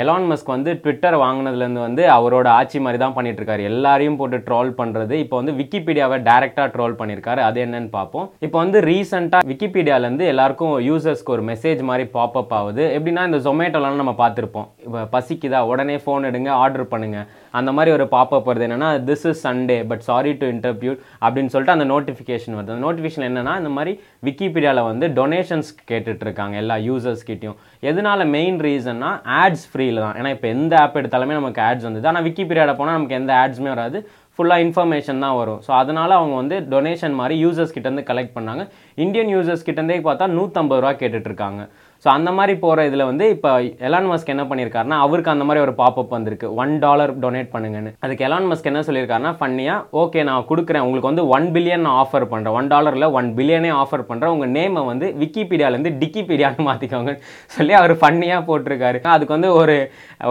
Elon 0.00 0.24
Musk 0.28 0.48
வந்து 0.54 0.70
Twitter 0.84 1.16
வாங்கினதுலேருந்து 1.22 1.82
வந்து 1.86 2.04
அவரோட 2.14 2.46
ஆட்சி 2.60 2.78
மாதிரி 2.84 2.98
தான் 3.02 3.14
பண்ணிட்டு 3.16 3.40
இருக்காரு 3.40 3.62
எல்லாரையும் 3.70 4.16
போட்டு 4.20 4.38
ட்ரோல் 4.48 4.70
பண்ணுறது 4.78 5.14
இப்போ 5.24 5.36
வந்து 5.40 5.52
விக்கிபீடியாவை 5.58 6.16
டேரெக்டாக 6.28 6.72
ட்ரோல் 6.74 6.96
பண்ணியிருக்காரு. 7.00 7.40
அது 7.48 7.58
என்னன்னு 7.66 7.90
பார்ப்போம். 7.98 8.26
இப்போ 8.46 8.58
வந்து 8.62 8.80
ரீசெண்டாக 8.88 9.48
விக்கிபீடியாவிலேருந்து 9.50 10.26
எல்லாருக்கும் 10.32 10.74
யூசர்ஸ்க்கு 10.88 11.34
ஒரு 11.36 11.44
மெசேஜ் 11.52 11.82
மாதிரி 11.90 12.06
பாப்பப் 12.16 12.54
ஆகுது. 12.60 12.84
எப்படின்னா 12.96 13.28
இந்த 13.30 13.40
ஜொமேட்டோலாம் 13.46 14.02
நம்ம 14.02 14.16
பார்த்துருப்போம். 14.22 14.68
இப்போ 14.86 15.02
பசிக்குதா? 15.14 15.60
உடனே 15.72 15.98
ஃபோன் 16.04 16.28
எடுங்க 16.30 16.50
ஆர்டர் 16.64 16.92
பண்ணுங்கள் 16.94 17.28
அந்த 17.60 17.70
மாதிரி 17.76 17.90
ஒரு 17.96 18.06
பாப்பப் 18.14 18.48
வருது. 18.50 18.66
என்னென்னா 18.68 18.90
this 19.10 19.26
is 19.30 19.42
Sunday 19.46 19.78
but 19.90 20.02
sorry 20.08 20.32
to 20.40 20.48
interrupt 20.54 20.98
அப்படின்னு 21.24 21.52
சொல்லிட்டு 21.54 21.76
அந்த 21.76 21.86
நோட்டிஃபிகேஷன் 21.92 22.56
வருது. 22.58 22.72
அந்த 22.74 22.84
நோட்டிஃபிகேஷன் 22.86 23.26
என்னென்னா 23.30 23.54
இந்த 23.62 23.72
மாதிரி 23.76 23.94
விக்கிபீடியாவில் 24.28 24.88
வந்து 24.90 25.08
டொனேஷன்ஸ் 25.20 25.70
கேட்டுட்ருக்காங்க 25.92 26.56
எல்லா 26.64 26.78
யூசர்ஸ்கிட்டையும் 26.88 27.58
எதனால் 27.90 28.30
மெயின் 28.36 28.58
ரீசன்னா 28.66 29.12
ஆட்ஸ் 29.42 29.66
ஃப்ரீயில் 29.70 30.02
தான். 30.04 30.18
ஏன்னா 30.20 30.32
இப்போ 30.36 30.48
எந்த 30.56 30.74
ஆப் 30.82 31.00
எடுத்தாலுமே 31.02 31.38
நமக்கு 31.40 31.62
ஆட்ஸ் 31.68 31.88
வந்தது 31.88 32.10
ஆனால் 32.12 32.26
விக்கிபீடியாவில் 32.28 32.78
போனால் 32.80 32.98
நமக்கு 32.98 33.20
எந்த 33.22 33.32
ஆட்ஸுமே 33.44 33.72
வராது. 33.76 34.00
ஃபுல்லாக 34.36 34.62
இன்ஃபர்மேஷன் 34.66 35.20
தான் 35.24 35.36
வரும். 35.40 35.58
ஸோ 35.64 35.70
அதனால் 35.80 36.12
அவங்க 36.16 36.34
வந்து 36.40 36.56
டொனேஷன் 36.72 37.12
மாதிரி 37.18 37.34
யூசர்ஸ் 37.42 37.74
கிட்டேருந்து 37.74 38.04
கலெக்ட் 38.08 38.32
பண்ணாங்க. 38.38 38.62
இந்தியன் 39.04 39.30
யூசர்ஸ் 39.34 39.66
கிட்டேருந்தே 39.66 39.98
பார்த்தா 40.06 40.26
நூற்றம்பது 40.38 40.80
ரூபா 40.84 40.92
கேட்டுட்ருக்காங்க. 41.02 41.60
ஸோ 42.02 42.08
அந்த 42.16 42.30
மாதிரி 42.38 42.54
போகிற 42.62 42.84
இதில் 42.88 43.04
வந்து 43.10 43.26
இப்போ 43.34 43.50
எலான் 43.88 44.08
மஸ்க் 44.10 44.32
என்ன 44.32 44.44
பண்ணியிருக்காருன்னா 44.48 44.96
அவருக்கு 45.04 45.32
அந்த 45.34 45.44
மாதிரி 45.48 45.62
ஒரு 45.66 45.72
பாப்பப் 45.82 46.14
வந்திருக்கு. 46.16 46.48
ஒன் 46.62 46.72
டாலர் 46.84 47.12
டொனேட் 47.22 47.50
பண்ணுங்கன்னு. 47.54 47.92
அதுக்கு 48.04 48.24
எலான் 48.28 48.48
மஸ்க் 48.50 48.68
என்ன 48.70 48.82
சொல்லியிருக்காருன்னா 48.88 49.32
ஃபன்னியாக 49.38 49.98
ஓகே 50.02 50.24
நான் 50.30 50.46
கொடுக்குறேன். 50.50 50.84
உங்களுக்கு 50.86 51.10
வந்து 51.10 51.24
ஒன் 51.36 51.46
பில்லியன் 51.54 51.84
நான் 51.86 51.98
ஆஃபர் 52.02 52.26
பண்ணுறேன் 52.32 52.56
ஒன் 52.60 52.68
டாலரில் 52.72 53.08
ஒன் 53.18 53.28
பில்லியனே 53.38 53.70
ஆஃபர் 53.82 54.04
பண்ணுறேன் 54.10 54.34
உங்கள் 54.36 54.52
நேமை 54.56 54.82
வந்து 54.90 55.08
விக்கிபீடியாலேருந்து 55.22 55.92
டிக்கிபீடியான்னு 56.02 56.66
மாற்றிக்கோங்க 56.70 57.14
சொல்லி 57.56 57.74
அவர் 57.80 57.94
ஃபன்னியாக 58.02 58.42
போட்டிருக்காரு. 58.50 59.00
அதுக்கு 59.14 59.36
வந்து 59.36 59.52
ஒரு 59.60 59.76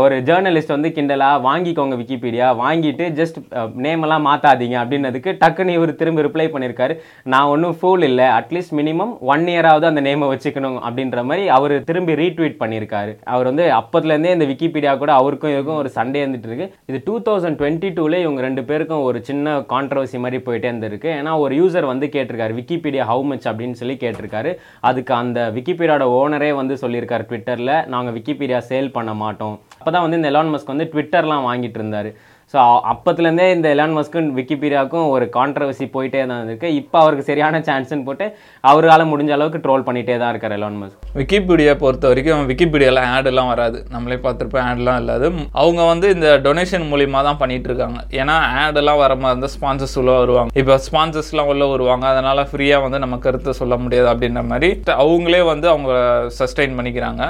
ஒரு 0.04 0.16
ஜேர்னலிஸ்ட் 0.30 0.76
வந்து 0.76 0.92
கிண்டலாக 0.98 1.42
வாங்கிக்கோங்க 1.48 1.98
விக்கிபீடியா 2.04 2.48
வாங்கிட்டு 2.64 3.08
ஜஸ்ட் 3.22 3.40
நேமெல்லாம் 3.88 4.26
மாற்றாதீங்க 4.30 4.78
அப்படின்னதுக்கு 4.84 5.32
டக்குன்னு 5.42 5.78
இவர் 5.80 5.98
திரும்ப 6.04 6.28
ரிப்ளை 6.28 6.48
பண்ணியிருக்காரு 6.54 6.94
நான் 7.34 7.50
ஒன்றும் 7.56 7.76
ஃபூல் 7.80 8.06
இல்லை. 8.12 8.28
அட்லீஸ்ட் 8.40 8.78
மினிமம் 8.82 9.14
ஒன் 9.34 9.46
இயராவது 9.56 9.86
அந்த 9.92 10.04
நேமை 10.10 10.30
வச்சுக்கணும். 10.34 10.80
அப்படின்ற 10.88 11.20
மாதிரி 11.32 11.44
அவர் 11.56 11.76
திரும்பி 11.90 12.14
ரீட்வீட் 12.22 12.60
பண்ணியிருக்காரு. 12.62 13.14
அவர் 13.34 13.50
வந்து 13.50 13.66
அப்பத்துலேருந்தே 13.80 14.34
இந்த 14.38 14.48
விக்கிபீடியா 14.52 14.94
கூட 15.02 15.12
அவருக்கும் 15.20 15.54
இதுக்கும் 15.54 15.80
ஒரு 15.82 15.92
சண்டே 15.98 16.22
இருந்துட்டு 16.24 16.50
இருக்கு 16.50 16.68
இது 16.92 17.00
டூ 17.08 17.16
தௌசண்ட் 17.28 17.60
டுவெண்ட்டி 17.62 17.92
டூல 18.00 18.20
இவங்க 18.26 18.42
ரெண்டு 18.48 18.64
பேருக்கும் 18.70 19.06
ஒரு 19.10 19.22
சின்ன 19.30 19.56
கான்ட்ரவர்சி 19.74 20.20
மாதிரி 20.26 20.40
போயிட்டே 20.48 20.70
இருந்திருக்கு. 20.72 21.10
ஏன்னா 21.20 21.34
ஒரு 21.46 21.56
யூசர் 21.62 21.92
வந்து 21.92 22.08
கேட்டிருக்காரு 22.16 22.58
விக்கிபீடியா 22.60 23.06
ஹவு 23.12 23.26
மச் 23.32 23.48
அப்படின்னு 23.52 23.80
சொல்லி 23.82 23.98
கேட்டிருக்காரு. 24.04 24.54
அதுக்கு 24.92 25.14
அந்த 25.22 25.40
விக்கிபீடியாவோட 25.58 26.08
ஓனரே 26.20 26.52
வந்து 26.62 26.78
சொல்லியிருக்காரு 26.84 27.26
ட்விட்டரில் 27.32 27.76
நாங்கள் 27.96 28.16
விக்கிபீடியா 28.18 28.62
சேல் 28.72 28.94
பண்ண 28.98 29.14
மாட்டோம். 29.24 29.58
அப்போ 29.80 29.92
தான் 29.96 30.06
வந்து 30.06 30.20
இந்த 30.22 30.30
எலான் 30.34 30.54
மஸ்க் 30.54 30.74
வந்து 30.74 30.90
ட்விட்டர்லாம் 30.94 31.48
வாங்கிட்டு 31.50 31.80
இருந்தார். 31.82 32.12
ஸோ 32.54 32.64
அப்போத்துலேருந்தே 32.92 33.46
இந்த 33.54 33.68
எலான் 33.76 33.94
மஸ்க்கும் 33.98 34.28
விக்கிபீடியாவுக்கும் 34.38 35.06
ஒரு 35.14 35.26
கான்ட்ரவர்சி 35.36 35.86
போயிட்டே 35.94 36.20
தான் 36.32 36.42
இருக்கு. 36.48 36.68
இப்போ 36.80 36.98
அவருக்கு 37.04 37.24
சரியான 37.30 37.62
சான்ஸ்னு 37.68 38.06
போட்டு 38.08 38.26
அவரால் 38.72 39.04
முடிஞ்ச 39.12 39.32
அளவுக்கு 39.38 39.62
ட்ரோல் 39.64 39.86
பண்ணிகிட்டே 39.88 40.16
தான் 40.22 40.32
இருக்கார் 40.34 40.56
எலான் 40.58 40.78
மஸ்க் 40.82 41.08
விக்கிபீடியா 41.20 41.74
பொறுத்த 41.84 42.12
வரைக்கும் 42.12 42.44
விக்கிபீடியாவில் 42.50 43.02
ஆடெல்லாம் 43.14 43.50
வராது. 43.54 43.80
நம்மளே 43.96 44.18
பார்த்துருப்போம் 44.26 44.68
ஆட்லாம் 44.68 45.00
இல்லாது. 45.04 45.30
அவங்க 45.64 45.82
வந்து 45.92 46.10
இந்த 46.16 46.30
டொனேஷன் 46.46 46.86
மூலியமா 46.92 47.24
தான் 47.30 47.42
பண்ணிட்டு 47.42 47.70
இருக்காங்க. 47.72 48.00
ஏன்னா 48.20 48.36
ஆடெல்லாம் 48.66 49.02
வர 49.04 49.16
மாதிரி 49.24 49.34
இருந்தால் 49.36 49.56
ஸ்பான்சர்ஸ் 49.56 49.98
உள்ள 50.04 50.14
வருவாங்க. 50.22 50.56
இப்போ 50.62 50.78
ஸ்பான்சர்ஸ்லாம் 50.90 51.52
உள்ள 51.54 51.66
வருவாங்க. 51.74 52.06
அதனால் 52.14 52.48
ஃப்ரீயாக 52.52 52.86
வந்து 52.86 53.02
நம்ம 53.06 53.22
கருத்தை 53.26 53.56
சொல்ல 53.62 53.78
முடியாது 53.86 54.10
அப்படின்ற 54.14 54.44
மாதிரி. 54.54 54.72
அவங்களே 55.02 55.42
வந்து 55.54 55.70
அவங்க 55.74 55.92
சஸ்டெயின் 56.40 56.78
பண்ணிக்கிறாங்க. 56.80 57.24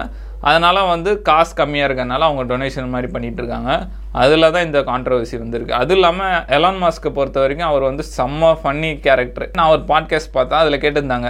அதனால் 0.50 0.90
வந்து 0.94 1.12
காசு 1.30 1.54
கம்மியாக 1.60 1.88
இருக்கனால 1.90 2.28
அவங்க 2.30 2.44
டொனேஷன் 2.52 2.94
மாதிரி 2.96 3.10
பண்ணிகிட்டு 3.16 3.42
இருக்காங்க. 3.44 3.72
அதில் 4.24 4.52
தான் 4.56 4.68
இந்த 4.68 4.80
கான்ட்ரவர்சி 4.92 5.36
வந்திருக்கு. 5.44 5.80
அது 5.82 5.94
இல்லாமல் 5.98 6.38
எலான் 6.58 6.82
மாஸ்க்கை 6.84 7.12
பொறுத்த 7.18 7.40
வரைக்கும் 7.44 7.72
அவர் 7.72 7.90
வந்து 7.90 8.06
செம்ம 8.18 8.54
ஃபன்னி 8.62 8.92
கேரக்டர் 9.08 9.50
நான் 9.60 9.74
ஒரு 9.76 9.84
பாட்காஸ்ட் 9.92 10.36
பார்த்தேன் 10.38 10.62
அதில் 10.64 10.84
கேட்டிருந்தாங்க 10.86 11.30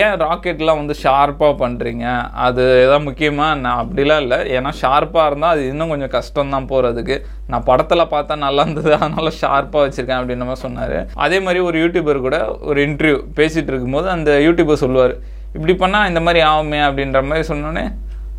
ஏன் 0.00 0.16
ராக்கெட்லாம் 0.22 0.80
வந்து 0.80 0.94
ஷார்ப்பாக 1.02 1.52
பண்ணுறீங்க 1.60 2.06
அது 2.46 2.62
எதாவது 2.82 3.04
முக்கியமாக 3.06 3.52
நான் 3.62 3.80
அப்படிலாம் 3.82 4.20
இல்லை. 4.24 4.38
ஏன்னா 4.56 4.70
ஷார்ப்பாக 4.80 5.28
இருந்தால் 5.30 5.54
அது 5.54 5.62
இன்னும் 5.70 5.92
கொஞ்சம் 5.92 6.12
கஷ்டம் 6.16 6.52
தான் 6.54 6.68
போகிறதுக்கு 6.72 7.16
நான் 7.52 7.66
படத்தில் 7.70 8.10
பார்த்தா 8.14 8.36
நல்லா 8.44 8.64
இருந்தது 8.66 8.92
அதனால 8.98 9.32
ஷார்ப்பாக 9.40 9.84
வச்சுருக்கேன் 9.84 10.20
அப்படின்ற 10.20 10.46
மாதிரி 10.50 10.64
சொன்னார். 10.66 10.98
அதே 11.26 11.38
மாதிரி 11.46 11.62
ஒரு 11.68 11.78
யூடியூபர் 11.84 12.24
கூட 12.26 12.38
ஒரு 12.70 12.80
இன்டர்வியூ 12.88 13.20
பேசிகிட்டு 13.38 13.72
இருக்கும்போது 13.74 14.10
அந்த 14.16 14.32
யூடியூபர் 14.46 14.82
சொல்லுவார் 14.84 15.14
இப்படி 15.56 15.76
பண்ணால் 15.84 16.08
இந்த 16.10 16.20
மாதிரி 16.26 16.42
ஆகுமே? 16.52 16.80
அப்படின்ற 16.88 17.22
மாதிரி 17.30 17.46
சொன்னோன்னே 17.52 17.86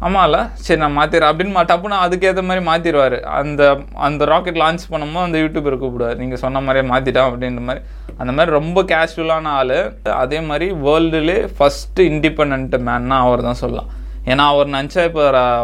ஆமாம்ல 0.05 0.37
சரி 0.65 0.79
நான் 0.81 0.97
மாற்றிடுறேன் 0.97 1.29
அப்படின்னு 1.31 1.53
மா 1.57 1.61
டப்புன்னு 1.69 1.97
அதுக்கேற்ற 2.05 2.41
மாதிரி 2.47 2.61
மாற்றிடுவார் 2.69 3.15
அந்த 3.39 3.61
அந்த 4.07 4.25
ராக்கெட் 4.31 4.59
லான்ச் 4.63 4.83
பண்ணும்போது 4.93 5.27
அந்த 5.27 5.37
யூடியூபர் 5.43 5.79
கூப்பிடுவார். 5.83 6.19
நீங்கள் 6.21 6.41
சொன்ன 6.43 6.61
மாதிரியே 6.67 6.85
மாற்றிட்டான் 6.91 7.29
அப்படின்ற 7.29 7.63
மாதிரி. 7.69 7.83
அந்த 8.21 8.31
மாதிரி 8.37 8.55
ரொம்ப 8.59 8.83
கேஷுவலான 8.91 9.53
ஆள். 9.59 9.77
அதே 10.23 10.39
மாதிரி 10.49 10.67
வேர்ல்டுலே 10.87 11.37
ஃபஸ்ட்டு 11.57 12.07
இண்டிபெண்ட் 12.11 12.77
மேன்னா 12.89 13.17
அவர் 13.27 13.47
தான் 13.47 13.61
சொல்லலாம். 13.63 13.89
ஏன்னா 14.31 14.43
அவர் 14.51 14.69
நினச்சா 14.75 15.01
இப்போ 15.07 15.23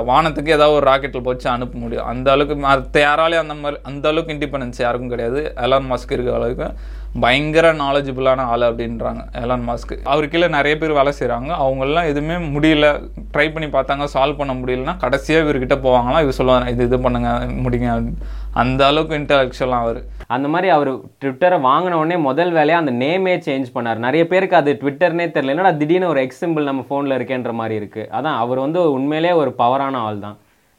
வானத்துக்கு 0.10 0.56
ஏதாவது 0.56 0.76
ஒரு 0.80 0.86
ராக்கெட்டில் 0.90 1.28
போச்சு 1.28 1.48
அனுப்ப 1.54 1.80
முடியும். 1.84 2.08
அந்த 2.12 2.28
அளவுக்கு 2.34 2.56
மற்ற 2.66 3.00
யாராலையும் 3.06 3.44
அந்த 3.46 3.56
மாதிரி 3.62 3.80
அந்த 3.90 4.06
அளவுக்கு 4.12 4.36
இண்டிபெண்டன்ஸ் 4.36 4.82
யாருக்கும் 4.86 5.14
கிடையாது. 5.14 5.40
எலான் 5.66 5.88
மாஸ்க் 5.92 6.14
இருக்கிற 6.16 6.36
அளவுக்கு 6.40 6.68
பயங்கர 7.24 7.68
நாலேஜபிளான 7.82 8.44
ஆள் 8.52 8.66
அப்படின்றாங்க 8.68 9.22
எலான் 9.44 9.66
மாஸ்க் 9.70 9.94
அவர் 10.12 10.30
கீழே 10.34 10.48
நிறைய 10.58 10.76
பேர் 10.82 10.98
வேலை 11.00 11.14
செய்கிறாங்க 11.20 11.52
அவங்கெல்லாம் 11.64 12.10
எதுவுமே 12.12 12.36
முடியல. 12.58 12.90
ட்ரை 13.34 13.48
பண்ணி 13.56 13.70
பார்த்தாங்க 13.78 14.08
சால்வ் 14.14 14.40
பண்ண 14.42 14.54
முடியலன்னா 14.60 14.96
கடைசியாக 15.06 15.44
இவர்கிட்ட 15.46 15.78
போவாங்களாம். 15.88 16.24
இவர் 16.26 16.40
சொல்லுவாங்க 16.40 16.76
இது 16.76 16.86
இது 16.90 17.00
பண்ணுங்க 17.08 17.32
முடிங்க. 17.66 17.90
அப்படின்னு. 17.98 18.22
அந்த 18.54 18.86
அளவுக்கு 18.86 19.18
இன்டலெக்சுவலாக 19.18 19.86
அவர். 19.86 20.00
அந்த 20.28 20.48
மாதிரி 20.48 20.70
அவர் 20.72 20.90
ட்விட்டரை 20.94 21.58
வாங்கின 21.68 21.98
உடனே 22.02 22.18
முதல் 22.18 22.52
வேலையாக 22.52 22.86
அந்த 22.86 23.06
நேமே 23.06 23.36
சேஞ்ச் 23.38 23.66
பண்ணார். 23.76 23.96
நிறைய 23.96 24.28
பேருக்கு 24.28 24.56
அது 24.56 24.78
ட்விட்டர்னே 24.82 25.26
தெரியல. 25.36 25.54
என்னடா 25.56 25.72
திடீர்னு 25.72 26.08
ஒரு 26.08 26.28
எக்ஸிம்பிள் 26.28 26.70
நம்ம 26.70 26.86
ஃபோனில் 26.90 27.18
இருக்கேன்ற 27.18 27.52
மாதிரி 27.52 27.86
இருக்குது 27.86 28.10
அதான் 28.18 28.38
அவர் 28.44 28.60
வந்து 28.60 28.92
உண்மையிலே 28.92 29.32
ஒரு 29.32 29.54
பவரான 29.58 29.94
ஆள் 29.94 30.20
தான் 30.20 30.38